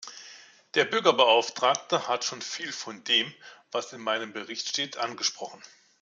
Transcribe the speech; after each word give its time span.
Der 0.73 0.85
Bürgerbeauftragte 0.85 2.07
hat 2.07 2.25
schon 2.25 2.41
viel 2.41 2.71
von 2.73 3.03
dem, 3.03 3.31
was 3.71 3.93
in 3.93 4.01
meinem 4.01 4.33
Bericht 4.33 4.67
steht, 4.67 4.97
angesprochen. 4.97 5.61